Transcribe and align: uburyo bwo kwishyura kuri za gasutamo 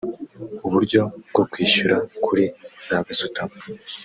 uburyo 0.67 1.01
bwo 1.29 1.43
kwishyura 1.51 1.97
kuri 2.23 2.45
za 2.87 2.97
gasutamo 3.05 3.57